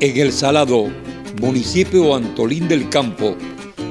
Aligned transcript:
En 0.00 0.16
El 0.16 0.32
Salado, 0.32 0.88
municipio 1.42 2.14
Antolín 2.14 2.68
del 2.68 2.88
Campo, 2.88 3.36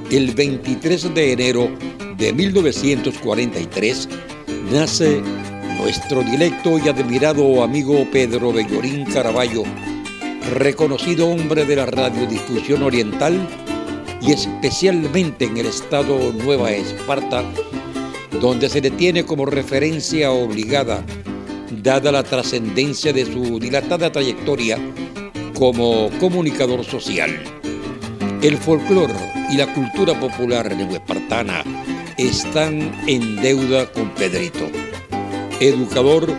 el 0.09 0.33
23 0.33 1.13
de 1.13 1.33
enero 1.33 1.69
de 2.17 2.33
1943, 2.33 4.09
nace 4.71 5.21
nuestro 5.77 6.23
directo 6.23 6.79
y 6.79 6.89
admirado 6.89 7.61
amigo 7.61 8.07
Pedro 8.11 8.51
Bellorín 8.51 9.05
Caraballo, 9.05 9.61
reconocido 10.55 11.27
hombre 11.27 11.65
de 11.65 11.75
la 11.75 11.85
radiodifusión 11.85 12.81
oriental 12.81 13.47
y 14.19 14.31
especialmente 14.31 15.45
en 15.45 15.57
el 15.57 15.67
estado 15.67 16.33
Nueva 16.33 16.71
Esparta, 16.71 17.43
donde 18.41 18.67
se 18.67 18.81
le 18.81 18.89
tiene 18.89 19.25
como 19.25 19.45
referencia 19.45 20.31
obligada, 20.31 21.05
dada 21.83 22.11
la 22.11 22.23
trascendencia 22.23 23.13
de 23.13 23.25
su 23.25 23.59
dilatada 23.59 24.11
trayectoria 24.11 24.79
como 25.59 26.09
comunicador 26.21 26.85
social. 26.85 27.37
El 28.41 28.57
folclore 28.57 29.13
y 29.51 29.57
la 29.57 29.71
cultura 29.73 30.17
popular 30.17 30.73
neoespartana 30.73 31.65
están 32.17 32.93
en 33.07 33.35
deuda 33.41 33.91
con 33.91 34.09
Pedrito. 34.11 34.69
Educador, 35.59 36.33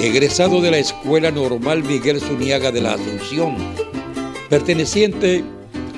egresado 0.00 0.62
de 0.62 0.70
la 0.70 0.78
Escuela 0.78 1.30
Normal 1.30 1.84
Miguel 1.84 2.20
Zuniaga 2.20 2.72
de 2.72 2.80
la 2.80 2.94
Asunción, 2.94 3.54
perteneciente 4.48 5.44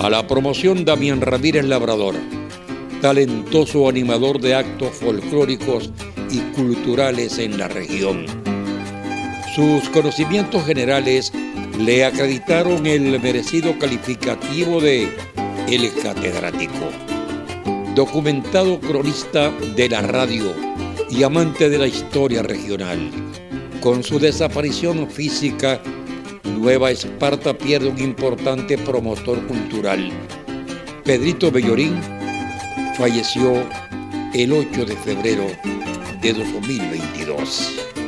a 0.00 0.10
la 0.10 0.26
promoción 0.26 0.84
Damián 0.84 1.20
Ramírez 1.20 1.64
Labrador, 1.66 2.16
talentoso 3.00 3.88
animador 3.88 4.40
de 4.40 4.56
actos 4.56 4.90
folclóricos 4.96 5.90
y 6.32 6.38
culturales 6.56 7.38
en 7.38 7.58
la 7.58 7.68
región. 7.68 8.26
Sus 9.54 9.88
conocimientos 9.90 10.66
generales 10.66 11.32
le 11.78 12.04
acreditaron 12.04 12.86
el 12.86 13.20
merecido 13.20 13.78
calificativo 13.78 14.80
de 14.80 15.08
El 15.68 15.92
Catedrático. 16.02 16.90
Documentado 17.94 18.80
cronista 18.80 19.50
de 19.74 19.88
la 19.88 20.02
radio 20.02 20.54
y 21.10 21.22
amante 21.22 21.68
de 21.68 21.78
la 21.78 21.86
historia 21.86 22.42
regional. 22.42 23.10
Con 23.80 24.02
su 24.02 24.18
desaparición 24.18 25.10
física, 25.10 25.80
Nueva 26.44 26.90
Esparta 26.90 27.56
pierde 27.56 27.88
un 27.88 27.98
importante 28.00 28.78
promotor 28.78 29.46
cultural. 29.46 30.10
Pedrito 31.04 31.50
Bellorín 31.50 32.00
falleció 32.96 33.62
el 34.34 34.52
8 34.52 34.84
de 34.86 34.96
febrero 34.96 35.46
de 36.20 36.32
2022. 36.32 38.05